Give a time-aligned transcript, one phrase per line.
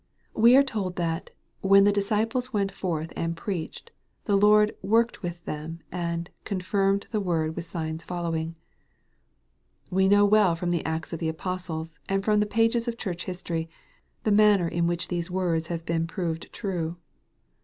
[0.33, 1.29] We are told that,
[1.59, 3.91] when the disciples went forth and preached,
[4.25, 8.55] the Lord" worked with them," and" confirmed the word with signs fol lowing."
[9.91, 13.25] We know well from the Acts of the Apostles, and from the pages of church
[13.25, 13.69] history,
[14.23, 16.97] the manner in which these words have heen proved true.